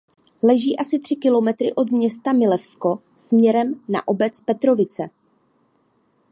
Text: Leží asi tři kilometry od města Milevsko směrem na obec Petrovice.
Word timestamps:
Leží 0.43 0.77
asi 0.79 0.99
tři 0.99 1.15
kilometry 1.15 1.73
od 1.73 1.91
města 1.91 2.33
Milevsko 2.33 2.99
směrem 3.17 3.81
na 3.89 4.07
obec 4.07 4.41
Petrovice. 4.41 5.09